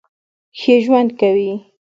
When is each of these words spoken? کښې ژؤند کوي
کښې 0.57 0.75
ژؤند 0.83 1.09
کوي 1.19 1.51